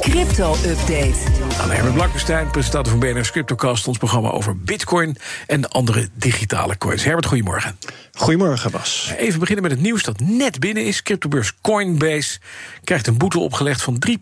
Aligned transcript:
Crypto-update. 0.00 1.16
Aan 1.60 1.70
Herbert 1.70 1.94
Blankenstein, 1.94 2.50
presentator 2.50 2.90
van 2.90 3.00
BNR's 3.00 3.30
CryptoCast... 3.30 3.86
ons 3.86 3.98
programma 3.98 4.30
over 4.30 4.58
bitcoin 4.58 5.16
en 5.46 5.60
de 5.60 5.68
andere 5.68 6.08
digitale 6.14 6.78
coins. 6.78 7.04
Herbert, 7.04 7.26
goedemorgen. 7.26 7.78
Goedemorgen, 8.12 8.70
Bas. 8.70 9.12
Even 9.16 9.40
beginnen 9.40 9.62
met 9.62 9.72
het 9.72 9.80
nieuws 9.80 10.02
dat 10.02 10.20
net 10.20 10.58
binnen 10.58 10.84
is. 10.84 11.02
Cryptobeurs 11.02 11.52
Coinbase 11.60 12.38
krijgt 12.84 13.06
een 13.06 13.16
boete 13.16 13.38
opgelegd... 13.38 13.82
van 13.82 14.02
3,3 14.08 14.12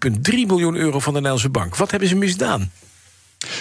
miljoen 0.46 0.76
euro 0.76 0.98
van 0.98 1.12
de 1.12 1.18
Nederlandse 1.18 1.50
bank. 1.50 1.76
Wat 1.76 1.90
hebben 1.90 2.08
ze 2.08 2.16
misdaan? 2.16 2.70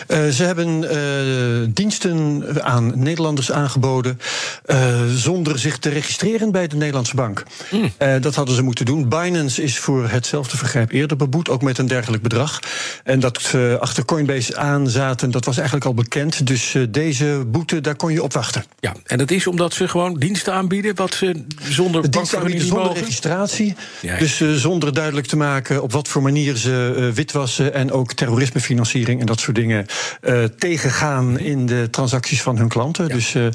Uh, 0.08 0.28
ze 0.28 0.44
hebben 0.44 0.84
uh, 0.84 1.68
diensten 1.73 2.44
aan 2.64 2.92
Nederlanders 2.96 3.52
aangeboden 3.52 4.20
uh, 4.66 4.78
zonder 5.16 5.59
zich 5.59 5.78
te 5.78 5.90
registreren 5.90 6.52
bij 6.52 6.68
de 6.68 6.76
Nederlandse 6.76 7.16
bank. 7.16 7.44
Mm. 7.72 7.92
dat 8.22 8.36
hadden 8.36 8.56
ze 8.56 8.62
moeten 8.62 8.86
doen. 8.86 9.09
Binance 9.09 9.64
is 9.64 9.80
voor 9.80 10.09
hetzelfde 10.09 10.58
vergrijp 10.58 10.92
eerder 10.92 11.18
beboet, 11.18 11.50
ook 11.50 11.62
met 11.62 11.78
een 11.78 11.88
dergelijk 11.88 12.23
bedrag. 12.23 12.59
En 13.04 13.20
dat 13.20 13.42
ze 13.42 13.78
achter 13.80 14.06
Coinbase 14.06 14.58
aan 14.58 14.90
zaten, 14.90 15.32
dat 15.32 15.46
was 15.46 15.56
eigenlijk 15.56 15.86
al 15.86 15.94
bekend. 15.94 16.48
Dus 16.48 16.76
deze 16.90 17.44
boete, 17.48 17.81
daar 17.81 17.95
kon 17.95 18.12
je 18.12 18.23
op 18.23 18.34
wachten. 18.34 18.64
Ja, 18.80 18.94
en 19.06 19.18
dat 19.18 19.31
is 19.31 19.48
omdat 19.48 19.73
ze 19.73 19.88
gewoon 19.88 20.14
diensten 20.14 20.54
aanbieden 20.54 20.95
wat 20.95 21.14
ze 21.14 21.45
zonder 21.70 22.11
diensten 22.11 22.38
aanbieden 22.38 22.67
zonder 22.67 22.86
mogen? 22.86 23.00
registratie. 23.00 23.76
Ja, 24.02 24.14
ja. 24.14 24.20
Dus 24.20 24.44
zonder 24.61 24.94
duidelijk 24.94 25.28
te 25.28 25.38
maken 25.38 25.84
op 25.84 25.92
wat 25.92 26.08
voor 26.08 26.22
manier 26.22 26.56
ze 26.56 27.11
witwassen 27.14 27.73
en 27.73 27.92
ook 27.92 28.14
terrorismefinanciering 28.14 29.20
en 29.20 29.26
dat 29.26 29.39
soort 29.39 29.56
dingen 29.56 29.73
uh, 29.80 30.44
tegengaan 30.44 31.40
in 31.40 31.66
de 31.66 31.88
transacties 31.92 32.42
van 32.42 32.58
hun 32.58 32.68
klanten. 32.68 33.10
Dus 33.10 33.34
uh, 33.34 33.48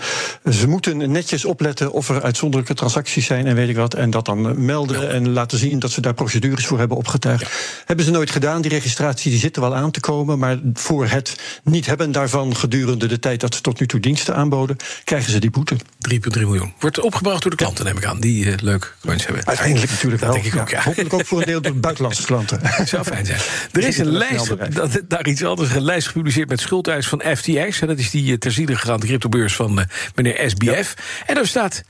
ze 0.50 0.68
moeten 0.68 1.10
netjes 1.10 1.44
opletten 1.44 1.92
of 1.92 2.08
er 2.08 2.22
uitzonderlijke 2.22 2.74
transacties 2.74 3.26
zijn 3.26 3.46
en 3.46 3.54
weet 3.54 3.68
ik 3.68 3.76
wat. 3.76 3.94
En 3.94 4.10
dat 4.10 4.24
dan 4.24 4.64
melden 4.64 5.00
ja. 5.00 5.08
en 5.08 5.28
laten 5.28 5.58
zien 5.58 5.78
dat 5.78 5.90
ze 5.90 6.00
daar 6.00 6.14
procedures 6.14 6.66
voor 6.66 6.78
hebben 6.78 6.96
opgetuigd. 6.96 7.42
Ja. 7.42 7.48
Hebben 7.84 8.04
ze 8.04 8.10
nooit 8.10 8.30
gedaan. 8.30 8.62
Die 8.62 8.70
registratie 8.70 9.30
die 9.30 9.40
zit 9.40 9.56
er 9.56 9.62
wel 9.62 9.74
aan 9.74 9.90
te 9.90 10.00
komen. 10.00 10.38
Maar 10.38 10.58
voor 10.74 11.06
het 11.06 11.36
niet 11.62 11.86
hebben 11.86 12.12
daarvan 12.12 12.56
gedurende 12.56 13.06
de 13.06 13.18
tijd 13.18 13.40
dat 13.40 13.54
ze 13.54 13.60
tot 13.60 13.80
nu 13.80 13.86
toe 13.86 14.00
diensten 14.00 14.34
aanboden, 14.34 14.76
krijgen 15.04 15.32
ze 15.32 15.38
die 15.38 15.50
boete. 15.50 15.76
3,3 15.76 16.18
miljoen. 16.32 16.72
Wordt 16.78 17.00
opgebracht 17.00 17.42
door 17.42 17.50
de 17.50 17.56
klanten, 17.56 17.84
neem 17.84 17.96
ik 17.96 18.04
aan, 18.04 18.20
die 18.20 18.44
uh, 18.44 18.54
leuk 18.62 18.96
coins 19.00 19.26
hebben. 19.26 19.46
Uiteindelijk 19.46 19.90
natuurlijk 19.90 20.22
dat 20.22 20.32
wel. 20.32 20.42
Denk 20.42 20.54
ik 20.54 20.60
ook, 20.60 20.68
ja. 20.68 20.82
Hopelijk 20.82 21.12
ook 21.12 21.26
voor 21.26 21.38
een 21.38 21.46
deel 21.46 21.60
door 21.60 21.76
buitenlandse 21.76 22.24
klanten. 22.24 22.60
Dat 22.78 22.88
zou 22.94 23.04
fijn 23.04 23.26
zijn. 23.26 23.40
Er 23.72 23.84
is 23.84 23.98
een 23.98 24.10
lijst, 24.10 24.74
dat, 24.74 25.00
daar 25.08 25.26
iets 25.26 25.44
anders, 25.44 25.74
een 25.74 25.82
lijst 25.82 26.07
gepubliceerd 26.08 26.48
met 26.48 26.60
schuldeis 26.60 27.08
van 27.08 27.22
FTX. 27.36 27.78
Dat 27.78 27.98
is 27.98 28.10
die 28.10 28.38
ter 28.38 28.52
ziele 28.52 28.76
gegaan 28.76 29.00
cryptobeurs 29.00 29.56
van 29.56 29.86
meneer 30.14 30.50
SBF. 30.50 30.94
En 31.26 31.34
daar 31.34 31.46
staat 31.46 31.82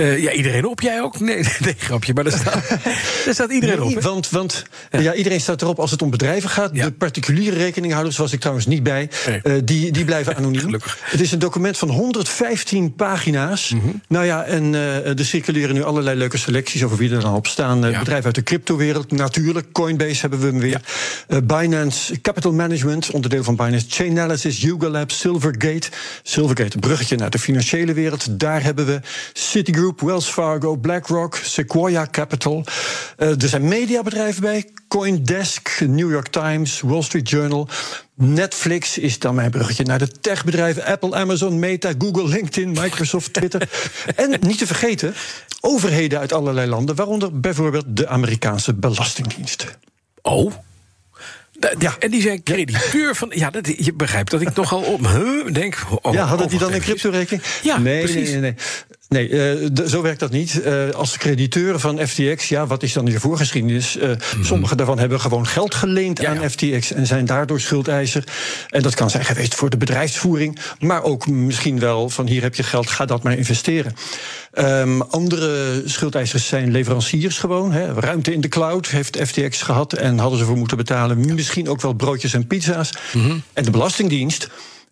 uh, 0.00 0.22
ja, 0.22 0.32
iedereen 0.32 0.66
op. 0.66 0.80
Jij 0.80 1.02
ook? 1.02 1.20
Nee, 1.20 1.36
nee 1.64 1.74
grapje. 1.78 2.14
Maar 2.14 2.24
daar 2.24 2.38
staat, 2.38 2.68
daar 3.24 3.34
staat 3.34 3.50
iedereen 3.50 3.82
op. 3.82 4.00
Want, 4.00 4.30
want 4.30 4.64
ja. 4.90 5.00
ja. 5.00 5.14
iedereen 5.14 5.40
staat 5.40 5.62
erop 5.62 5.78
als 5.78 5.90
het 5.90 6.02
om 6.02 6.10
bedrijven 6.10 6.50
gaat. 6.50 6.70
Ja. 6.72 6.84
De 6.84 6.92
particuliere 6.92 7.56
rekeninghouders, 7.56 8.16
was 8.16 8.32
ik 8.32 8.40
trouwens 8.40 8.66
niet 8.66 8.82
bij, 8.82 9.10
nee. 9.26 9.40
uh, 9.44 9.62
die, 9.64 9.92
die 9.92 10.04
blijven 10.04 10.36
anoniem. 10.36 10.60
Gelukkig. 10.70 10.98
Het 11.02 11.20
is 11.20 11.32
een 11.32 11.38
document 11.38 11.78
van 11.78 11.90
115 11.90 12.94
pagina's. 12.94 13.70
Mm 13.70 13.80
-hmm. 13.80 14.02
Nou 14.08 14.24
ja, 14.24 14.44
en 14.44 14.72
uh, 14.72 15.18
er 15.18 15.24
circuleren 15.24 15.74
nu 15.74 15.82
allerlei 15.82 16.18
leuke 16.18 16.38
selecties 16.38 16.84
over 16.84 16.96
wie 16.96 17.10
er 17.10 17.20
dan 17.20 17.34
op 17.34 17.46
staan. 17.46 17.80
Bedrijven 17.80 18.24
uit 18.24 18.34
de 18.34 18.42
cryptowereld, 18.42 19.12
natuurlijk. 19.12 19.72
Coinbase 19.72 20.20
hebben 20.20 20.40
we 20.40 20.46
hem 20.46 20.58
weer. 20.58 20.80
Binance 21.44 22.20
Capital 22.20 22.52
Management, 22.52 23.10
onderdeel 23.10 23.44
van 23.44 23.56
Binance. 23.56 23.86
Chainalysis, 23.88 24.60
Yuga 24.60 24.88
Labs, 24.88 25.18
Silvergate. 25.18 25.88
Silvergate, 26.22 26.74
een 26.74 26.80
bruggetje 26.80 27.16
naar 27.16 27.30
de 27.30 27.38
financiële 27.38 27.92
wereld. 27.92 28.40
Daar 28.40 28.62
hebben 28.62 28.86
we 28.86 29.00
Citigroup. 29.32 29.89
Wells 29.98 30.26
Fargo, 30.26 30.76
BlackRock, 30.76 31.36
Sequoia 31.36 32.06
Capital. 32.10 32.64
Uh, 33.18 33.42
er 33.42 33.48
zijn 33.48 33.68
mediabedrijven 33.68 34.42
bij. 34.42 34.70
Coindesk, 34.88 35.80
New 35.80 36.10
York 36.10 36.28
Times, 36.28 36.80
Wall 36.80 37.02
Street 37.02 37.28
Journal. 37.28 37.68
Netflix 38.14 38.98
is 38.98 39.18
dan 39.18 39.34
mijn 39.34 39.50
bruggetje 39.50 39.84
naar 39.84 39.98
de 39.98 40.08
techbedrijven 40.08 40.84
Apple, 40.84 41.14
Amazon, 41.14 41.58
Meta, 41.58 41.92
Google, 41.98 42.28
LinkedIn, 42.28 42.70
Microsoft, 42.70 43.32
Twitter. 43.32 43.68
en 44.16 44.36
niet 44.40 44.58
te 44.58 44.66
vergeten, 44.66 45.14
overheden 45.60 46.18
uit 46.18 46.32
allerlei 46.32 46.68
landen, 46.68 46.96
waaronder 46.96 47.40
bijvoorbeeld 47.40 47.84
de 47.88 48.08
Amerikaanse 48.08 48.74
Belastingdienst. 48.74 49.66
Oh. 50.22 50.52
Ja. 51.78 51.96
En 51.98 52.10
die 52.10 52.22
zijn 52.22 52.42
crediteur 52.42 53.16
van. 53.16 53.32
Ja, 53.34 53.50
dat, 53.50 53.84
je 53.84 53.92
begrijpt 53.92 54.30
dat 54.30 54.40
ik 54.40 54.54
nogal 54.54 54.82
op. 54.82 55.06
Huh, 55.06 55.52
denk. 55.52 55.78
Oh, 56.02 56.12
ja, 56.12 56.24
hadden 56.24 56.48
die 56.48 56.58
dan 56.58 56.72
een 56.72 56.80
crypto-rekening? 56.80 57.42
Ja, 57.62 57.78
nee, 57.78 58.02
precies. 58.02 58.30
nee, 58.30 58.40
nee. 58.40 58.40
nee. 58.40 58.54
Nee, 59.10 59.28
uh, 59.28 59.68
de, 59.72 59.88
zo 59.88 60.02
werkt 60.02 60.20
dat 60.20 60.30
niet. 60.30 60.60
Uh, 60.64 60.90
als 60.90 61.16
crediteuren 61.16 61.80
van 61.80 62.06
FTX, 62.06 62.48
ja, 62.48 62.66
wat 62.66 62.82
is 62.82 62.92
dan 62.92 63.06
je 63.06 63.20
voorgeschiedenis? 63.20 63.96
Uh, 63.96 64.02
mm 64.02 64.16
-hmm. 64.30 64.44
Sommige 64.44 64.76
daarvan 64.76 64.98
hebben 64.98 65.20
gewoon 65.20 65.46
geld 65.46 65.74
geleend 65.74 66.20
ja, 66.20 66.30
aan. 66.30 66.50
FTX 66.50 66.92
en 66.92 67.06
zijn 67.06 67.24
daardoor 67.24 67.60
schuldeiser. 67.60 68.24
En 68.68 68.82
dat 68.82 68.94
kan 68.94 69.10
zijn 69.10 69.24
geweest 69.24 69.54
voor 69.54 69.70
de 69.70 69.76
bedrijfsvoering, 69.76 70.58
maar 70.78 71.02
ook 71.02 71.26
misschien 71.26 71.78
wel 71.78 72.08
van 72.08 72.26
hier 72.26 72.42
heb 72.42 72.54
je 72.54 72.62
geld, 72.62 72.90
ga 72.90 73.04
dat 73.04 73.22
maar 73.22 73.36
investeren. 73.36 73.94
Um, 74.54 75.02
andere 75.02 75.82
schuldeisers 75.84 76.46
zijn 76.46 76.70
leveranciers 76.70 77.38
gewoon. 77.38 77.72
Hè. 77.72 77.92
Ruimte 77.92 78.32
in 78.32 78.40
de 78.40 78.48
cloud 78.48 78.86
heeft 78.86 79.18
FTX 79.26 79.62
gehad 79.62 79.92
en 79.92 80.18
hadden 80.18 80.38
ze 80.38 80.44
voor 80.44 80.56
moeten 80.56 80.76
betalen. 80.76 81.34
Misschien 81.34 81.68
ook 81.68 81.80
wel 81.80 81.92
broodjes 81.92 82.32
en 82.32 82.46
pizza's. 82.46 82.92
Mm 83.12 83.22
-hmm. 83.22 83.42
En 83.52 83.64
de 83.64 83.70
Belastingdienst. 83.70 84.48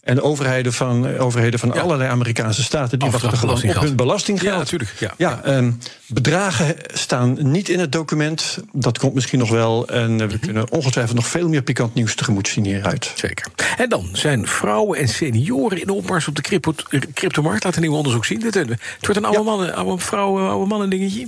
En 0.08 0.14
de 0.14 0.22
overheden 0.22 0.72
van, 0.72 1.18
overheden 1.18 1.58
van 1.58 1.70
ja. 1.74 1.80
allerlei 1.80 2.10
Amerikaanse 2.10 2.62
staten... 2.62 2.98
die 2.98 3.10
wachten 3.10 3.38
gewoon 3.38 3.54
op 3.54 3.80
hun 3.80 3.96
belastinggeld. 3.96 4.50
Ja, 4.50 4.58
natuurlijk. 4.58 4.94
Ja. 4.98 5.14
Ja, 5.16 5.40
um, 5.46 5.78
bedragen 6.06 6.76
staan 6.86 7.50
niet 7.50 7.68
in 7.68 7.78
het 7.78 7.92
document. 7.92 8.58
Dat 8.72 8.98
komt 8.98 9.14
misschien 9.14 9.38
nog 9.38 9.50
wel. 9.50 9.88
En 9.88 10.10
uh, 10.10 10.16
we 10.16 10.24
mm-hmm. 10.24 10.38
kunnen 10.38 10.70
ongetwijfeld 10.70 11.16
nog 11.16 11.26
veel 11.26 11.48
meer 11.48 11.62
pikant 11.62 11.94
nieuws 11.94 12.14
tegemoet 12.14 12.48
zien 12.48 12.64
hieruit. 12.64 13.12
Zeker. 13.14 13.46
En 13.76 13.88
dan 13.88 14.08
zijn 14.12 14.46
vrouwen 14.46 14.98
en 14.98 15.08
senioren 15.08 15.80
in 15.80 15.90
opmars 15.90 16.28
op 16.28 16.36
de 16.36 16.42
crypto, 16.42 16.74
cryptomarkt. 17.14 17.64
Laat 17.64 17.76
een 17.76 17.82
nieuw 17.82 17.94
onderzoek 17.94 18.24
zien. 18.24 18.42
Het, 18.42 18.54
het 18.54 18.68
wordt 19.00 19.16
een 19.16 19.24
oude, 19.24 19.42
mannen, 19.42 19.74
oude 19.74 20.04
vrouw, 20.04 20.48
oude 20.48 20.66
mannen 20.66 20.90
dingetje. 20.90 21.26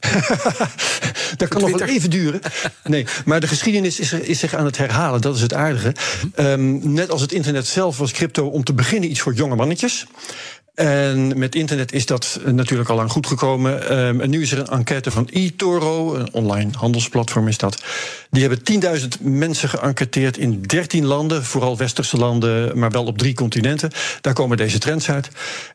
dat 1.36 1.48
kan 1.48 1.60
nog 1.60 1.70
wel 1.70 1.88
even 1.88 2.10
duren. 2.10 2.40
Nee, 2.84 3.06
maar 3.24 3.40
de 3.40 3.48
geschiedenis 3.48 4.00
is, 4.00 4.12
is, 4.12 4.38
zich 4.38 4.54
aan 4.54 4.64
het 4.64 4.76
herhalen. 4.76 5.20
Dat 5.20 5.34
is 5.34 5.42
het 5.42 5.54
aardige. 5.54 5.94
Um, 6.36 6.92
net 6.92 7.10
als 7.10 7.20
het 7.20 7.32
internet 7.32 7.66
zelf 7.66 7.98
was 7.98 8.12
crypto 8.12 8.46
om 8.46 8.64
te 8.64 8.74
beginnen 8.74 9.10
iets 9.10 9.20
voor 9.20 9.34
jonge 9.34 9.56
mannetjes. 9.56 10.06
En 10.80 11.38
met 11.38 11.54
internet 11.54 11.92
is 11.92 12.06
dat 12.06 12.40
natuurlijk 12.44 12.88
al 12.88 12.96
lang 12.96 13.10
goed 13.10 13.26
gekomen. 13.26 13.98
Um, 13.98 14.20
en 14.20 14.30
nu 14.30 14.42
is 14.42 14.52
er 14.52 14.58
een 14.58 14.66
enquête 14.66 15.10
van 15.10 15.28
eToro, 15.32 16.14
een 16.14 16.32
online 16.32 16.70
handelsplatform 16.76 17.48
is 17.48 17.58
dat. 17.58 17.82
Die 18.30 18.48
hebben 18.48 18.98
10.000 19.00 19.08
mensen 19.20 19.68
geënquêteerd 19.68 20.36
in 20.36 20.62
13 20.62 21.04
landen, 21.04 21.44
vooral 21.44 21.76
westerse 21.76 22.16
landen, 22.16 22.78
maar 22.78 22.90
wel 22.90 23.04
op 23.04 23.18
drie 23.18 23.34
continenten. 23.34 23.90
Daar 24.20 24.32
komen 24.32 24.56
deze 24.56 24.78
trends 24.78 25.10
uit. 25.10 25.28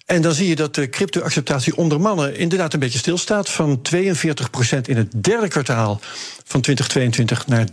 En 0.06 0.22
dan 0.22 0.34
zie 0.34 0.48
je 0.48 0.56
dat 0.56 0.76
de 0.76 0.90
crypto-acceptatie 0.90 1.78
onder 1.78 2.02
mannen 2.02 2.38
inderdaad 2.38 2.74
een 2.74 2.80
beetje 2.80 3.00
stilstaat. 3.00 3.50
Van 3.50 3.82
42% 3.96 4.82
in 4.82 4.98
het 4.98 5.24
derde 5.24 5.48
kwartaal 5.48 6.02
van 6.48 6.62
2022 6.62 7.48
naar 7.48 7.68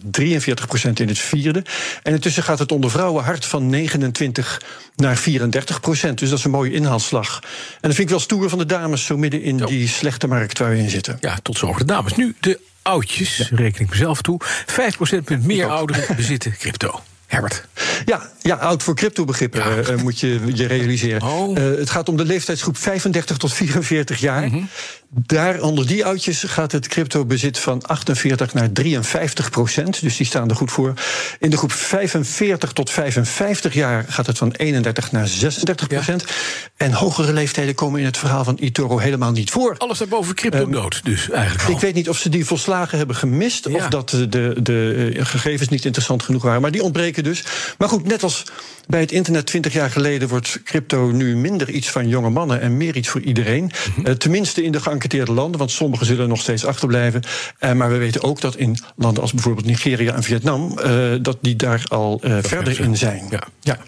43% 0.89 0.93
in 0.93 1.09
het 1.09 1.19
vierde. 1.19 1.65
En 2.03 2.13
intussen 2.13 2.43
gaat 2.43 2.59
het 2.59 2.73
onder 2.73 2.91
vrouwen 2.91 3.25
hard 3.25 3.45
van 3.45 3.67
29 3.67 4.63
naar 4.97 5.17
34 5.17 5.81
procent. 5.81 6.19
Dus 6.19 6.29
dat 6.29 6.39
is 6.39 6.45
een 6.45 6.51
mooie 6.51 6.73
inhaalslag. 6.73 7.41
En 7.43 7.49
dat 7.81 7.95
vind 7.95 7.99
ik 7.99 8.09
wel 8.09 8.21
stoer 8.21 8.49
van 8.49 8.59
de 8.59 8.67
dames, 8.67 9.05
zo 9.05 9.17
midden 9.17 9.43
in 9.43 9.57
die 9.57 9.89
slechte 9.89 10.27
markt 10.27 10.59
waar 10.59 10.71
we 10.71 10.79
in 10.79 10.91
zitten. 10.91 11.17
Ja, 11.21 11.39
tot 11.43 11.59
zover 11.59 11.79
de 11.79 11.85
dames. 11.85 12.15
Nu 12.15 12.35
de 12.41 12.61
oudjes, 12.83 13.37
ja. 13.37 13.47
reken 13.51 13.81
ik 13.81 13.91
mezelf 13.91 14.23
toe. 14.23 14.41
5 14.67 14.97
procentpunt 14.97 15.45
meer 15.45 15.67
ouderen 15.67 16.17
bezitten 16.17 16.57
crypto. 16.59 17.03
Herbert. 17.27 17.65
Ja, 18.05 18.31
ja, 18.43 18.55
oud 18.55 18.83
voor 18.83 18.95
cryptobegrippen 18.95 19.61
ja. 19.61 19.91
uh, 19.91 20.03
moet 20.03 20.21
je 20.21 20.41
je 20.55 20.67
realiseren. 20.67 21.23
Oh. 21.23 21.59
Uh, 21.59 21.79
het 21.79 21.91
gaat 21.91 22.09
om 22.09 22.17
de 22.17 22.25
leeftijdsgroep 22.25 22.77
35 22.77 23.37
tot 23.37 23.53
44 23.53 24.21
jaar. 24.21 24.43
Mm 24.43 24.51
-hmm. 24.51 24.69
Daar 25.15 25.61
onder 25.61 25.87
die 25.87 26.05
oudjes 26.05 26.43
gaat 26.43 26.73
het 26.73 26.89
cryptobezit 26.89 27.59
van 27.59 27.83
48 27.83 28.55
naar 28.55 28.73
53 28.73 29.51
procent. 29.51 30.01
Dus 30.01 30.17
die 30.17 30.27
staan 30.27 30.49
er 30.49 30.57
goed 30.57 30.73
voor. 30.73 30.95
In 31.39 31.51
de 31.51 31.57
groep 31.57 31.73
45 31.73 32.73
tot 32.73 32.91
55 32.91 33.75
jaar 33.75 34.05
gaat 34.09 34.27
het 34.27 34.39
van 34.39 34.53
31 34.53 35.13
naar 35.13 35.27
36 35.29 35.87
procent. 35.87 36.25
Ja. 36.27 36.35
En 36.77 36.93
hogere 36.93 37.33
leeftijden 37.33 37.75
komen 37.75 38.01
in 38.01 38.07
het 38.07 38.17
verhaal 38.17 38.45
van 38.45 38.57
eToro 38.57 38.99
helemaal 38.99 39.33
niet 39.33 39.51
voor. 39.51 39.75
Alles 39.79 39.99
daarboven 39.99 40.35
crypto 40.35 40.69
dood, 40.69 40.95
um, 40.95 41.01
dus 41.05 41.31
eigenlijk. 41.31 41.69
Al. 41.69 41.75
Ik 41.75 41.81
weet 41.81 41.95
niet 41.95 42.09
of 42.09 42.19
ze 42.19 42.29
die 42.29 42.45
volslagen 42.45 42.99
hebben 42.99 43.17
gemist. 43.17 43.69
Ja. 43.69 43.75
Of 43.75 43.87
dat 43.89 44.11
de, 44.11 44.29
de, 44.29 44.55
de 44.63 45.11
gegevens 45.15 45.69
niet 45.69 45.85
interessant 45.85 46.23
genoeg 46.23 46.43
waren. 46.43 46.61
Maar 46.61 46.71
die 46.71 46.83
ontbreken 46.83 47.25
dus. 47.25 47.45
Maar 47.79 47.89
goed, 47.89 48.07
net 48.07 48.23
als 48.23 48.45
bij 48.87 49.01
het 49.01 49.13
internet 49.13 49.47
20 49.47 49.73
jaar 49.73 49.91
geleden 49.91 50.29
wordt 50.29 50.61
crypto 50.65 51.11
nu 51.11 51.37
minder 51.37 51.71
iets 51.71 51.91
van 51.91 52.09
jonge 52.09 52.31
mannen 52.31 52.61
en 52.61 52.77
meer 52.77 52.97
iets 52.97 53.09
voor 53.09 53.21
iedereen. 53.21 53.71
Mhm. 53.97 54.07
Eh, 54.07 54.15
tenminste 54.15 54.63
in 54.63 54.73
de 54.73 54.81
geënquêteerde 55.03 55.33
landen, 55.33 55.59
want 55.59 55.71
sommigen 55.71 56.07
zullen 56.07 56.29
nog 56.29 56.41
steeds 56.41 56.65
achterblijven. 56.65 57.23
Uh, 57.61 57.73
maar 57.73 57.91
we 57.91 57.97
weten 57.97 58.23
ook 58.23 58.41
dat 58.41 58.57
in 58.57 58.79
landen 58.97 59.23
als 59.23 59.33
bijvoorbeeld 59.33 59.67
Nigeria 59.67 60.15
en 60.15 60.23
Vietnam, 60.23 60.79
uh, 60.79 61.15
dat 61.23 61.39
die 61.41 61.57
daar 61.57 61.85
al 61.89 62.21
verder 62.43 62.81
in 62.81 62.97
zijn. 62.97 63.27
Ja. 63.31 63.43
ja. 63.61 63.79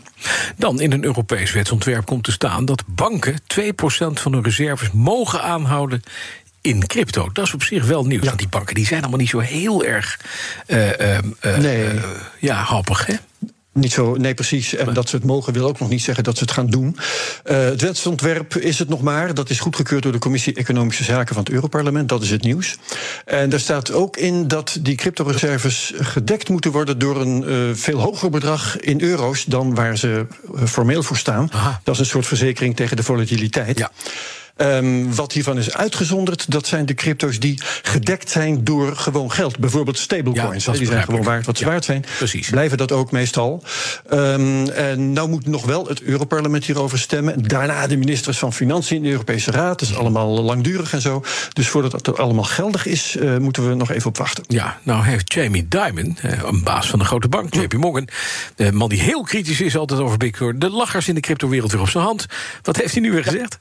Dan 0.57 0.81
in 0.81 0.93
een 0.93 1.05
Europees 1.05 1.53
wetsontwerp 1.53 2.07
komt 2.07 2.25
te 2.25 2.33
staan 2.33 2.65
dat 2.65 2.83
banken 2.87 3.41
2% 3.61 3.67
van 4.13 4.33
hun 4.33 4.43
reserves 4.43 4.91
mogen 4.91 5.43
aanhouden 5.43 6.03
in 6.61 6.87
crypto. 6.87 7.31
Dat 7.33 7.47
is 7.47 7.55
op 7.55 7.63
zich 7.63 7.87
wel 7.87 8.05
nieuws. 8.05 8.25
Want 8.25 8.39
die 8.39 8.49
banken 8.49 8.75
die 8.75 8.87
zijn 8.87 9.01
allemaal 9.01 9.19
niet 9.19 9.29
zo 9.29 9.39
heel 9.39 9.85
erg 9.85 10.21
uh, 10.67 10.89
uh, 10.89 11.19
nee. 11.59 11.89
ja, 12.41 12.55
happig, 12.55 13.07
hè? 13.07 13.15
Niet 13.75 13.93
zo, 13.93 14.15
nee, 14.15 14.35
precies. 14.35 14.75
En 14.75 14.94
dat 14.94 15.09
ze 15.09 15.17
het 15.17 15.25
mogen 15.25 15.53
wil 15.53 15.67
ook 15.67 15.79
nog 15.79 15.88
niet 15.88 16.03
zeggen 16.03 16.25
dat 16.25 16.37
ze 16.37 16.43
het 16.43 16.53
gaan 16.53 16.67
doen. 16.67 16.97
Uh, 17.44 17.56
het 17.56 17.81
wetsontwerp 17.81 18.56
is 18.56 18.79
het 18.79 18.88
nog 18.88 19.03
maar. 19.03 19.35
Dat 19.35 19.50
is 19.50 19.61
goedgekeurd 19.61 20.03
door 20.03 20.12
de 20.12 20.19
Commissie 20.19 20.55
Economische 20.55 21.05
Zaken 21.05 21.35
van 21.35 21.44
het 21.44 21.53
Europarlement. 21.53 22.09
Dat 22.09 22.23
is 22.23 22.31
het 22.31 22.43
nieuws. 22.43 22.76
En 23.25 23.50
daar 23.50 23.61
staat 23.61 23.93
ook 23.93 24.17
in 24.17 24.49
dat 24.49 24.79
die 24.81 24.94
cryptoreserves 24.94 25.93
gedekt 25.97 26.49
moeten 26.49 26.73
worden 26.73 26.99
door 26.99 27.21
een 27.21 27.44
uh, 27.47 27.75
veel 27.75 27.99
hoger 28.00 28.31
bedrag 28.31 28.81
in 28.81 29.00
euro's 29.00 29.44
dan 29.44 29.75
waar 29.75 29.99
ze 29.99 30.27
formeel 30.65 31.03
voor 31.03 31.17
staan. 31.17 31.50
Dat 31.82 31.94
is 31.94 32.00
een 32.00 32.06
soort 32.06 32.27
verzekering 32.27 32.77
tegen 32.77 32.97
de 32.97 33.03
volatiliteit. 33.03 33.79
Ja. 33.79 33.91
Um, 34.56 35.15
wat 35.15 35.33
hiervan 35.33 35.59
is 35.59 35.75
uitgezonderd, 35.75 36.51
dat 36.51 36.67
zijn 36.67 36.87
de 36.87 36.95
crypto's 36.95 37.39
die 37.39 37.61
gedekt 37.83 38.31
zijn 38.31 38.65
door 38.65 38.97
gewoon 38.97 39.33
geld. 39.33 39.59
Bijvoorbeeld 39.59 39.99
stablecoins. 39.99 40.65
Ja, 40.65 40.73
die 40.73 40.87
zijn 40.87 41.03
gewoon 41.03 41.23
waard 41.23 41.47
wat 41.47 41.59
ze 41.59 41.65
waard 41.65 41.85
zijn. 41.85 42.05
Precies. 42.17 42.51
Blijven 42.51 42.79
dat 42.79 42.93
ook 42.93 43.11
meestal. 43.11 43.62
Um, 44.12 44.69
en 44.69 45.12
nou 45.12 45.29
moet 45.29 45.47
nog 45.47 45.65
wel 45.65 45.87
het 45.87 46.03
Europarlement 46.03 46.65
hierover 46.65 46.99
stemmen. 46.99 47.49
Daarna 47.49 47.87
de 47.87 47.97
ministers 47.97 48.39
van 48.39 48.53
Financiën 48.53 48.97
in 48.97 49.03
de 49.03 49.11
Europese 49.11 49.51
Raad. 49.51 49.79
Dat 49.79 49.89
is 49.89 49.97
allemaal 49.97 50.43
langdurig 50.43 50.93
en 50.93 51.01
zo. 51.01 51.25
Dus 51.53 51.69
voordat 51.69 52.05
dat 52.05 52.19
allemaal 52.19 52.45
geldig 52.45 52.87
is, 52.87 53.17
uh, 53.17 53.37
moeten 53.37 53.69
we 53.69 53.75
nog 53.75 53.91
even 53.91 54.06
op 54.06 54.17
wachten. 54.17 54.45
Ja, 54.49 54.79
nou 54.83 55.05
heeft 55.05 55.33
Jamie 55.33 55.69
Dimon, 55.69 56.19
uh, 56.25 56.43
een 56.45 56.62
baas 56.62 56.91
van 56.91 56.99
de 56.99 57.05
grote 57.05 57.29
bank, 57.29 57.55
JP 57.55 57.73
Morgan, 57.73 58.09
de 58.55 58.73
man 58.73 58.89
die 58.89 59.01
heel 59.01 59.23
kritisch 59.23 59.61
is 59.61 59.77
altijd 59.77 60.01
over 60.01 60.19
Bitcoin, 60.19 60.59
de 60.59 60.71
lachers 60.71 61.09
in 61.09 61.15
de 61.15 61.21
cryptowereld 61.21 61.73
weer 61.73 61.81
op 61.81 61.89
zijn 61.89 62.05
hand. 62.05 62.27
Wat 62.62 62.77
heeft 62.77 62.93
hij 62.93 63.03
nu 63.03 63.12
weer 63.12 63.25
gezegd? 63.25 63.59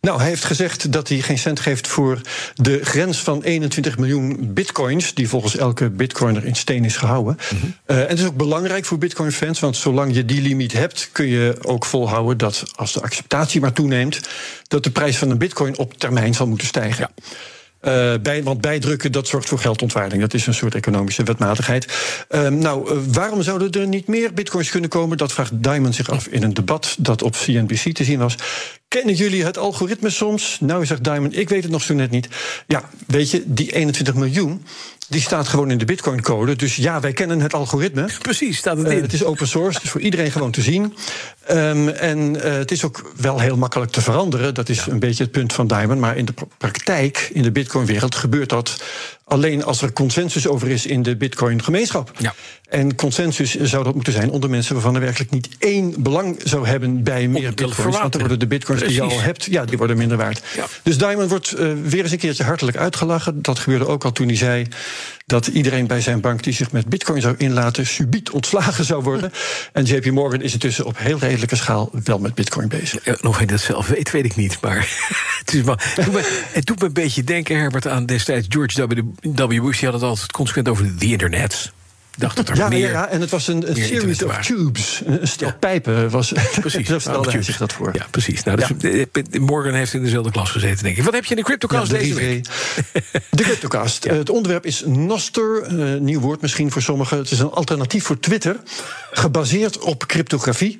Nou, 0.00 0.18
hij 0.18 0.28
heeft 0.28 0.44
gezegd 0.44 0.92
dat 0.92 1.08
hij 1.08 1.18
geen 1.18 1.38
cent 1.38 1.60
geeft 1.60 1.88
voor 1.88 2.20
de 2.54 2.80
grens 2.82 3.18
van 3.18 3.42
21 3.42 3.98
miljoen 3.98 4.52
bitcoins, 4.54 5.14
die 5.14 5.28
volgens 5.28 5.56
elke 5.56 5.90
bitcoiner 5.90 6.44
in 6.44 6.54
steen 6.54 6.84
is 6.84 6.96
gehouden. 6.96 7.36
Mhm. 7.54 7.66
uh, 7.86 8.00
en 8.00 8.08
het 8.08 8.18
is 8.18 8.26
ook 8.26 8.36
belangrijk 8.36 8.84
voor 8.84 8.98
bitcoin-fans, 8.98 9.60
want 9.60 9.76
zolang 9.76 10.14
je 10.14 10.24
die 10.24 10.42
limiet 10.42 10.72
hebt, 10.72 11.08
kun 11.12 11.26
je 11.26 11.56
ook 11.60 11.84
volhouden 11.84 12.38
dat 12.38 12.64
als 12.74 12.92
de 12.92 13.02
acceptatie 13.02 13.60
maar 13.60 13.72
toeneemt, 13.72 14.20
dat 14.68 14.84
de 14.84 14.90
prijs 14.90 15.16
van 15.16 15.30
een 15.30 15.38
bitcoin 15.38 15.78
op 15.78 15.98
termijn 15.98 16.34
zal 16.34 16.46
moeten 16.46 16.66
stijgen. 16.66 17.10
Ja. 17.16 17.34
Uh, 17.82 18.20
bij, 18.22 18.42
want 18.42 18.60
bijdrukken, 18.60 19.12
dat 19.12 19.28
zorgt 19.28 19.48
voor 19.48 19.58
geldontwaarding. 19.58 20.20
Dat 20.20 20.34
is 20.34 20.46
een 20.46 20.54
soort 20.54 20.74
economische 20.74 21.22
wetmatigheid. 21.22 21.86
Uh, 22.30 22.48
nou, 22.48 22.94
uh, 22.94 22.98
waarom 23.12 23.42
zouden 23.42 23.70
er 23.70 23.86
niet 23.86 24.06
meer 24.06 24.32
bitcoins 24.34 24.70
kunnen 24.70 24.90
komen? 24.90 25.16
Dat 25.16 25.32
vraagt 25.32 25.62
Diamond 25.62 25.94
zich 25.94 26.10
af 26.10 26.26
in 26.26 26.42
een 26.42 26.54
debat 26.54 26.96
dat 26.98 27.22
op 27.22 27.32
CNBC 27.32 27.94
te 27.94 28.04
zien 28.04 28.18
was. 28.18 28.36
Kennen 28.96 29.14
jullie 29.14 29.44
het 29.44 29.58
algoritme 29.58 30.10
soms? 30.10 30.58
Nou, 30.60 30.86
zegt 30.86 31.04
Diamond, 31.04 31.36
ik 31.36 31.48
weet 31.48 31.62
het 31.62 31.72
nog 31.72 31.82
zo 31.82 31.94
net 31.94 32.10
niet. 32.10 32.28
Ja, 32.66 32.90
weet 33.06 33.30
je, 33.30 33.42
die 33.46 33.72
21 33.72 34.14
miljoen, 34.14 34.64
die 35.08 35.20
staat 35.20 35.48
gewoon 35.48 35.70
in 35.70 35.78
de 35.78 35.84
Bitcoin-code. 35.84 36.56
Dus 36.56 36.76
ja, 36.76 37.00
wij 37.00 37.12
kennen 37.12 37.40
het 37.40 37.54
algoritme. 37.54 38.08
Precies, 38.22 38.56
staat 38.56 38.76
het 38.76 38.86
in. 38.86 38.96
Uh, 38.96 39.02
het 39.02 39.12
is 39.12 39.24
open 39.24 39.48
source, 39.48 39.80
is 39.82 39.90
voor 39.90 40.00
iedereen 40.00 40.30
gewoon 40.30 40.50
te 40.50 40.62
zien. 40.62 40.94
Um, 41.50 41.88
en 41.88 42.34
uh, 42.34 42.42
het 42.42 42.70
is 42.70 42.84
ook 42.84 43.12
wel 43.16 43.40
heel 43.40 43.56
makkelijk 43.56 43.90
te 43.90 44.00
veranderen. 44.00 44.54
Dat 44.54 44.68
is 44.68 44.84
ja. 44.84 44.92
een 44.92 44.98
beetje 44.98 45.22
het 45.22 45.32
punt 45.32 45.52
van 45.52 45.66
Diamond. 45.66 46.00
Maar 46.00 46.16
in 46.16 46.24
de 46.24 46.34
praktijk, 46.58 47.30
in 47.32 47.42
de 47.42 47.52
Bitcoin-wereld, 47.52 48.14
gebeurt 48.14 48.48
dat 48.48 48.82
alleen 49.30 49.64
als 49.64 49.82
er 49.82 49.92
consensus 49.92 50.46
over 50.46 50.68
is 50.68 50.86
in 50.86 51.02
de 51.02 51.16
Bitcoin-gemeenschap. 51.16 52.12
Ja. 52.18 52.34
En 52.68 52.94
consensus 52.94 53.54
zou 53.60 53.84
dat 53.84 53.94
moeten 53.94 54.12
zijn 54.12 54.30
onder 54.30 54.50
mensen 54.50 54.74
waarvan 54.74 54.94
er 54.94 55.00
werkelijk 55.00 55.30
niet 55.30 55.48
één 55.58 55.94
belang 56.02 56.40
zou 56.44 56.66
hebben 56.66 57.02
bij 57.02 57.28
meer 57.28 57.54
bitcoins. 57.54 57.98
Want 57.98 58.12
dan 58.12 58.20
worden 58.20 58.38
de 58.38 58.46
bitcoins 58.46 58.80
Precies. 58.80 58.98
die 58.98 59.08
je 59.08 59.14
al 59.14 59.20
hebt, 59.20 59.44
ja, 59.44 59.64
die 59.64 59.78
worden 59.78 59.96
minder 59.96 60.16
waard. 60.16 60.42
Ja. 60.56 60.66
Dus 60.82 60.98
Diamond 60.98 61.30
wordt 61.30 61.54
uh, 61.58 61.72
weer 61.82 62.02
eens 62.02 62.12
een 62.12 62.18
keertje 62.18 62.44
hartelijk 62.44 62.76
uitgelachen. 62.76 63.42
Dat 63.42 63.58
gebeurde 63.58 63.86
ook 63.86 64.04
al 64.04 64.12
toen 64.12 64.26
hij 64.26 64.36
zei 64.36 64.66
dat 65.30 65.46
iedereen 65.46 65.86
bij 65.86 66.00
zijn 66.00 66.20
bank 66.20 66.42
die 66.42 66.52
zich 66.52 66.72
met 66.72 66.86
bitcoin 66.86 67.20
zou 67.20 67.34
inlaten, 67.38 67.86
subiet 67.86 68.30
ontslagen 68.30 68.84
zou 68.84 69.02
worden. 69.02 69.32
En 69.72 69.84
JP 69.84 70.10
Morgan 70.10 70.42
is 70.42 70.52
intussen 70.52 70.86
op 70.86 70.98
heel 70.98 71.18
redelijke 71.18 71.56
schaal 71.56 71.90
wel 72.04 72.18
met 72.18 72.34
bitcoin 72.34 72.68
bezig. 72.68 73.04
Ja, 73.04 73.16
nog 73.20 73.36
hij 73.36 73.46
dat 73.46 73.60
zelf 73.60 73.86
weet, 73.86 74.10
weet 74.10 74.24
ik 74.24 74.36
niet. 74.36 74.60
Maar 74.60 74.76
het, 75.44 75.54
is 75.54 75.62
maar, 75.62 75.92
het, 75.94 76.04
doet 76.04 76.14
me, 76.14 76.46
het 76.52 76.66
doet 76.66 76.80
me 76.80 76.86
een 76.86 76.92
beetje 76.92 77.24
denken, 77.24 77.56
Herbert, 77.56 77.86
aan 77.86 78.06
destijds 78.06 78.46
George 78.50 78.86
W. 78.86 79.62
Bush. 79.62 79.78
Die 79.78 79.88
had 79.88 80.00
het 80.00 80.08
altijd 80.08 80.32
consequent 80.32 80.68
over 80.68 80.96
de 80.98 81.06
internet 81.06 81.72
dacht 82.16 82.36
dat 82.36 82.48
er 82.48 82.56
ja, 82.56 82.68
meer. 82.68 82.90
Ja, 82.90 83.08
en 83.08 83.20
het 83.20 83.30
was 83.30 83.48
een, 83.48 83.70
een 83.70 83.76
series 83.76 84.22
of 84.22 84.36
tubes. 84.36 85.02
Een 85.04 85.28
stel 85.28 85.48
ja. 85.48 85.56
pijpen 85.60 86.10
was. 86.10 86.32
Precies. 86.60 86.88
Daar 86.88 87.00
stelde 87.00 87.30
hij 87.30 87.42
zich 87.42 87.56
dat 87.56 87.72
voor. 87.72 87.90
Ja, 87.92 88.06
precies. 88.10 88.42
Nou, 88.42 88.56
dus 88.56 88.68
ja. 88.78 89.40
Morgan 89.40 89.74
heeft 89.74 89.94
in 89.94 90.02
dezelfde 90.02 90.30
klas 90.30 90.50
gezeten, 90.50 90.84
denk 90.84 90.96
ik. 90.96 91.04
Wat 91.04 91.14
heb 91.14 91.24
je 91.24 91.30
in 91.30 91.36
de 91.36 91.42
CryptoCast 91.42 91.90
de 91.90 91.98
deze 91.98 92.14
week? 92.14 92.46
De 93.30 93.42
CryptoCast. 93.42 94.04
Ja. 94.04 94.14
Het 94.14 94.30
onderwerp 94.30 94.66
is 94.66 94.82
Noster. 94.86 95.72
Uh, 95.72 96.00
nieuw 96.00 96.20
woord 96.20 96.40
misschien 96.40 96.70
voor 96.70 96.82
sommigen. 96.82 97.18
Het 97.18 97.30
is 97.30 97.38
een 97.38 97.50
alternatief 97.50 98.04
voor 98.04 98.20
Twitter. 98.20 98.56
Gebaseerd 99.10 99.78
op 99.78 100.06
cryptografie. 100.06 100.78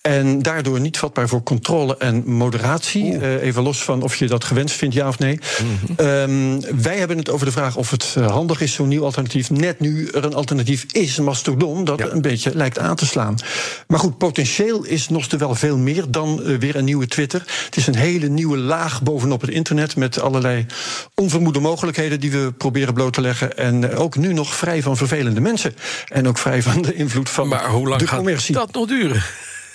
En 0.00 0.42
daardoor 0.42 0.80
niet 0.80 0.98
vatbaar 0.98 1.28
voor 1.28 1.42
controle 1.42 1.96
en 1.96 2.22
moderatie. 2.26 3.12
Uh, 3.12 3.42
even 3.42 3.62
los 3.62 3.82
van 3.82 4.02
of 4.02 4.16
je 4.16 4.26
dat 4.26 4.44
gewenst 4.44 4.74
vindt, 4.74 4.94
ja 4.94 5.08
of 5.08 5.18
nee. 5.18 5.38
Mm 5.62 5.96
-hmm. 5.96 6.06
um, 6.06 6.60
wij 6.82 6.98
hebben 6.98 7.18
het 7.18 7.30
over 7.30 7.46
de 7.46 7.52
vraag 7.52 7.76
of 7.76 7.90
het 7.90 8.14
handig 8.14 8.60
is, 8.60 8.72
zo'n 8.72 8.88
nieuw 8.88 9.04
alternatief. 9.04 9.50
Net 9.50 9.80
nu 9.80 10.08
er 10.08 10.24
een 10.24 10.34
alternatief 10.34 10.84
is, 10.92 11.18
Mastodon, 11.18 11.84
dat 11.84 11.98
ja. 11.98 12.08
een 12.10 12.20
beetje 12.20 12.54
lijkt 12.54 12.78
aan 12.78 12.96
te 12.96 13.06
slaan. 13.06 13.36
Maar 13.86 13.98
goed, 13.98 14.18
potentieel 14.18 14.84
is 14.84 15.08
Noster 15.08 15.38
wel 15.38 15.54
veel 15.54 15.78
meer 15.78 16.04
dan 16.10 16.40
uh, 16.42 16.58
weer 16.58 16.76
een 16.76 16.84
nieuwe 16.84 17.06
Twitter. 17.06 17.42
Het 17.64 17.76
is 17.76 17.86
een 17.86 17.96
hele 17.96 18.28
nieuwe 18.28 18.56
laag 18.56 19.02
bovenop 19.02 19.40
het 19.40 19.50
internet. 19.50 19.96
met 19.96 20.20
allerlei 20.20 20.66
onvermoede 21.14 21.60
mogelijkheden 21.60 22.20
die 22.20 22.30
we 22.30 22.52
proberen 22.52 22.94
bloot 22.94 23.12
te 23.12 23.20
leggen. 23.20 23.56
En 23.56 23.94
ook 23.94 24.16
nu 24.16 24.32
nog 24.32 24.54
vrij 24.54 24.82
van 24.82 24.96
vervelende 24.96 25.40
mensen. 25.40 25.74
En 26.08 26.28
ook 26.28 26.38
vrij 26.38 26.62
van 26.62 26.82
de 26.82 26.94
invloed 26.94 27.30
van 27.30 27.48
maar 27.48 27.68
hoe 27.68 27.88
lang 27.88 28.00
de 28.00 28.06
commercie. 28.06 28.54
Gaat 28.54 28.72
dat 28.72 28.74
nog 28.74 28.98
duren? 28.98 29.22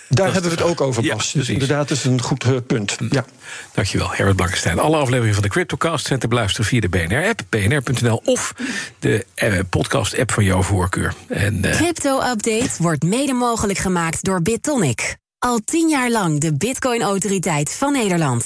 Daar 0.10 0.34
hebben 0.34 0.52
we 0.52 0.58
het 0.58 0.66
ook 0.66 0.82
over 0.82 1.08
pas. 1.08 1.32
Ja, 1.32 1.40
dus 1.40 1.50
inderdaad, 1.50 1.92
is 1.92 2.04
een 2.04 2.22
goed 2.22 2.46
uh, 2.46 2.58
punt. 2.68 2.98
Ja. 3.10 3.26
Dankjewel, 3.74 4.12
Herbert 4.12 4.36
Blankenstein. 4.36 4.80
Alle 4.80 4.98
afleveringen 4.98 5.34
van 5.34 5.44
de 5.44 5.50
CryptoCast 5.50 6.06
zijn 6.06 6.20
te 6.20 6.28
beluisteren 6.28 6.66
via 6.66 6.80
de 6.80 6.90
BNR-app, 6.90 7.42
bnr.nl 7.50 8.22
of 8.26 8.54
de 9.00 9.26
uh, 9.44 9.60
podcast-app 9.70 10.32
van 10.32 10.44
jouw 10.44 10.62
voorkeur. 10.62 11.14
En, 11.28 11.66
uh... 11.66 11.72
Crypto-update 11.72 12.72
wordt 12.78 13.04
mede 13.04 13.34
mogelijk 13.34 13.80
gemaakt 13.80 14.24
door 14.24 14.42
BitTonic. 14.42 15.16
Al 15.40 15.60
tien 15.66 15.90
jaar 15.90 16.10
lang 16.10 16.40
de 16.40 16.58
Bitcoin-autoriteit 16.58 17.74
van 17.74 17.94
Nederland. 17.94 18.46